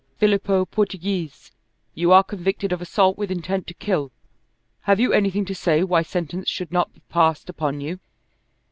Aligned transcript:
"Filippo 0.17 0.65
Portoghese, 0.65 1.51
you 1.93 2.11
are 2.11 2.23
convicted 2.23 2.71
of 2.71 2.81
assault 2.81 3.19
with 3.19 3.29
intent 3.29 3.67
to 3.67 3.75
kill. 3.75 4.11
Have 4.89 4.99
you 4.99 5.13
anything 5.13 5.45
to 5.45 5.53
say 5.53 5.83
why 5.83 6.01
sentence 6.01 6.49
should 6.49 6.71
not 6.71 6.91
be 6.91 7.03
passed 7.07 7.49
upon 7.49 7.81
you?" 7.81 7.99